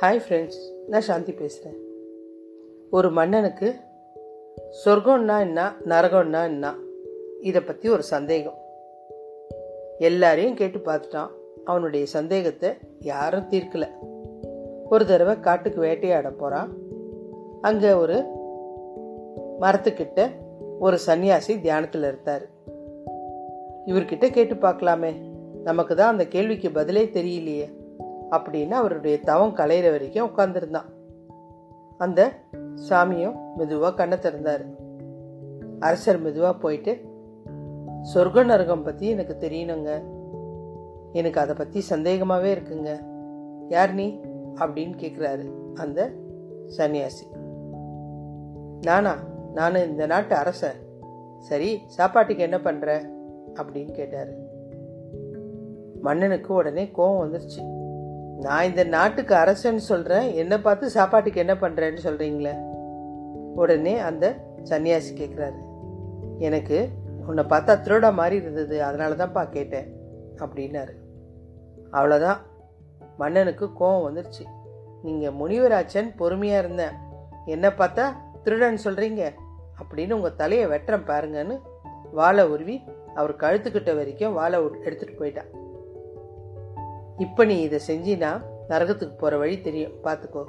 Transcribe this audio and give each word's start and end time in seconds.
Hi 0.00 0.20
friends 0.24 0.58
நான் 0.86 1.00
சாந்தி 1.00 1.32
பேசுகிறேன் 1.32 1.76
ஒரு 2.90 3.10
மன்னனுக்கு 3.10 3.74
சொர்க்கம்னா 4.84 5.40
என்ன 5.40 5.72
நரகம்னா 5.84 6.44
என்ன? 6.44 6.74
இதை 7.40 7.60
பற்றி 7.60 7.88
ஒரு 7.88 8.02
சந்தேகம். 8.02 8.58
எல்லாரையும் 9.98 10.54
கேட்டு 10.54 10.78
பார்த்துட்டான். 10.78 11.30
அவனுடைய 11.64 12.06
சந்தேகத்தை 12.06 12.70
யாரும் 12.98 13.48
தீர்க்கலை. 13.50 13.88
ஒரு 14.88 15.06
தடவை 15.06 15.40
காட்டுக்கு 15.40 15.80
வேட்டையாட 15.80 16.30
போகிறான் 16.30 16.76
அங்கே 17.60 17.92
ஒரு 17.92 18.18
மரத்துக்கிட்ட 19.60 20.30
ஒரு 20.78 20.98
சன்னியாசி 21.06 21.60
தியானத்தில் 21.60 22.02
இருந்தார் 22.02 22.46
இவர்கிட்ட 23.86 24.30
கேட்டு 24.30 24.54
பார்க்கலாமே. 24.54 25.14
நமக்கு 25.62 25.94
தான் 25.94 26.12
அந்த 26.12 26.26
கேள்விக்கு 26.26 26.70
பதிலே 26.70 27.04
தெரியலையே. 27.04 27.84
அப்படின்னு 28.30 28.70
அவருடைய 28.70 29.20
தவம் 29.20 29.56
கலையிற 29.56 29.90
வரைக்கும் 29.90 30.28
உட்காந்துருந்தான் 30.28 30.94
அந்த 31.98 32.32
சாமியும் 32.88 33.56
மெதுவாக 33.56 33.94
கண்ணை 33.94 34.18
திறந்தார். 34.18 34.66
அரசர் 35.80 36.20
மெதுவாக 36.20 36.58
போயிட்டு 36.58 37.00
சொர்க்க 38.14 38.44
நரகம் 38.44 38.82
பற்றி 38.82 39.08
எனக்கு 39.08 39.36
தெரியணுங்க. 39.40 40.02
எனக்கு 41.12 41.40
அதை 41.40 41.54
பற்றி 41.54 41.84
சந்தேகமாகவே 41.90 42.54
இருக்குங்க. 42.54 43.00
யார் 43.68 43.94
நீ? 43.94 44.20
அப்படின்னு 44.54 44.92
கேட்குறாரு 44.96 45.72
அந்த 45.74 46.10
சன்னியாசி. 46.76 47.36
நானா? 48.82 49.16
நான் 49.54 49.74
இந்த 49.74 50.06
நாட்டு 50.06 50.34
அரசன். 50.34 50.76
சரி 51.38 51.80
சாப்பாட்டுக்கு 51.86 52.42
என்ன 52.42 52.58
பண்ணுற 52.58 53.08
அப்படின்னு 53.54 53.90
கேட்டார். 53.90 54.28
மன்னனுக்கு 56.00 56.54
உடனே 56.54 56.90
கோவம் 56.96 57.24
வந்துருச்சு. 57.24 57.75
நான் 58.42 58.64
இந்த 58.64 58.84
நாட்டுக்கு 58.84 59.34
அரசன்னு 59.34 59.76
சொல்கிறேன் 59.76 60.34
என்னை 60.34 60.58
பார்த்து 60.58 60.90
சாப்பாட்டுக்கு 60.90 61.40
என்ன 61.40 61.54
பண்ணுறேன்னு 61.54 61.98
சொல்கிறீங்களே 62.04 62.54
உடனே 63.54 63.98
அந்த 63.98 64.36
சன்னியாசி 64.64 65.12
கேட்குறாரு 65.14 65.58
எனக்கு 66.38 66.88
உன்னை 67.26 67.44
பார்த்தா 67.44 67.72
திருடா 67.84 68.12
மாதிரி 68.12 68.36
இருந்தது. 68.36 68.84
அதனால 68.84 69.14
தான்ப்பா 69.14 69.50
கேட்டேன் 69.50 69.88
அப்படின்னாரு. 70.38 70.94
அவ்வளோதான் 71.92 72.36
மன்னனுக்கு 73.16 73.66
கோவம் 73.80 74.06
வந்துருச்சு. 74.06 74.44
நீங்கள் 75.02 75.32
முனிவராச்சன் 75.32 76.16
பொறுமையாக 76.16 76.62
இருந்தேன் 76.64 76.94
என்னை 77.44 77.70
பார்த்தா 77.70 78.04
திருடன் 78.42 78.84
சொல்கிறீங்க 78.84 79.32
அப்படின்னு 79.80 80.12
உங்கள் 80.12 80.36
தலையை 80.36 80.66
வெட்டுறேன் 80.66 81.08
பாருங்கன்னு 81.08 81.60
வாழை 82.12 82.44
உருவி 82.46 82.82
அவர் 83.14 83.34
கழுத்துக்கிட்ட 83.36 83.96
வரைக்கும் 83.96 84.32
வாழை 84.32 84.60
எடுத்துகிட்டு 84.60 85.20
போயிட்டான் 85.20 85.50
இப்போ 87.18 87.44
நீ 87.44 87.60
இதை 87.60 87.80
செஞ்சினா 87.86 88.42
நரகத்துக்கு 88.68 89.14
போகிற 89.18 89.38
வழி 89.38 89.60
தெரியும். 89.60 89.92
பார்த்துக்கோ 90.04 90.44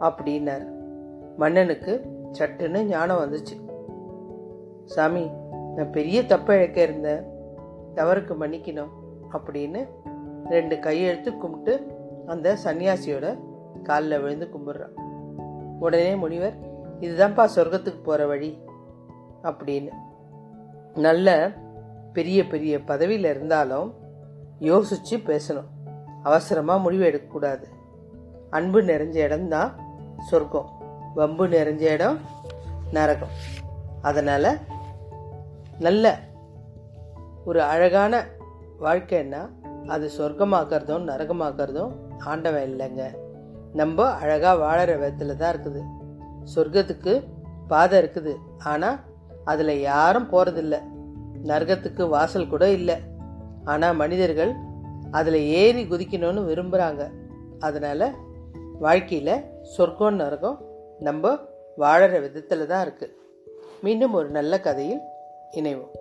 அப்படின்னார். 0.00 0.66
மன்னனுக்கு 1.36 1.92
சட்டுன்னு 2.38 2.82
ஞானம் 2.82 3.18
வந்துச்சு. 3.18 3.54
சாமி 4.84 5.30
நான் 5.76 5.90
பெரிய 5.90 6.26
தப்ப 6.26 6.56
இழக்க 6.56 6.82
இருந்தேன். 6.82 7.22
தவறுக்கு 7.94 8.34
மன்னிக்கணும் 8.40 8.88
அப்படின்னு 9.32 9.88
ரெண்டு 10.50 10.78
கையெழுத்து 10.78 11.36
கும்பிட்டு 11.36 11.86
அந்த 12.26 12.56
சன்னியாசியோட 12.64 13.38
காலில் 13.82 14.20
விழுந்து 14.20 14.48
கும்பிட்றான். 14.52 14.94
உடனே 15.80 16.14
முனிவர் 16.16 16.54
இதுதான்ப்பா 17.00 17.48
சொர்க்கத்துக்கு 17.56 18.02
போகிற 18.02 18.26
வழி 18.26 18.58
அப்படின்னு. 19.42 19.90
நல்ல 20.94 21.50
பெரிய 22.12 22.46
பெரிய 22.46 22.80
பதவியில் 22.84 23.30
இருந்தாலும் 23.30 23.94
யோசித்து 24.58 25.16
பேசணும். 25.16 25.70
அவசரமாக 26.22 26.80
முடிவு 26.80 27.04
எடுக்கக்கூடாது. 27.04 27.68
அன்பு 28.50 28.82
நிறைஞ்ச 28.82 29.14
இடம்தான் 29.14 29.74
சொர்க்கம். 30.30 30.70
வம்பு 31.14 31.46
நிறைஞ்ச 31.46 31.80
இடம் 31.80 32.18
நரகம். 32.92 33.28
அதனால் 34.02 34.58
நல்ல 35.78 36.18
ஒரு 37.44 37.62
அழகான 37.62 38.26
வாழ்க்கைன்னா 38.80 39.48
அது 39.86 40.10
சொர்க்கமாக்குறதும் 40.18 41.06
நரகமாக்குறதும் 41.08 41.92
ஆண்டவன் 42.18 42.70
இல்லைங்க. 42.70 43.16
நம்ம 43.72 44.06
அழகாக 44.06 44.64
வாழற 44.64 44.98
விதத்தில் 44.98 45.36
தான் 45.36 45.54
இருக்குது. 45.54 45.82
சொர்க்கத்துக்கு 46.54 47.28
பாதை 47.68 48.02
இருக்குது. 48.02 48.36
ஆனால் 48.58 49.00
அதில் 49.44 49.80
யாரும் 49.80 50.30
போகிறதில்ல 50.30 50.82
நரகத்துக்கு 51.42 52.08
வாசல் 52.08 52.48
கூட 52.48 52.70
இல்லை. 52.70 53.00
ஆனால் 53.64 53.94
மனிதர்கள் 53.94 54.52
அதில் 55.10 55.40
ஏறி 55.46 55.82
குதிக்கணும்னு 55.82 56.42
விரும்புகிறாங்க 56.50 57.02
அதனால் 57.58 58.06
வாழ்க்கையில் 58.80 59.44
சொர்க்கம் 59.62 60.14
நரகம் 60.14 60.58
நம்ம 60.98 61.38
வாழற 61.78 62.20
விதத்தில் 62.20 62.66
தான் 62.66 62.86
இருக்குது 62.86 63.14
மீண்டும் 63.82 64.12
ஒரு 64.12 64.28
நல்ல 64.28 64.60
கதையில் 64.60 65.00
இணைவோம். 65.50 65.94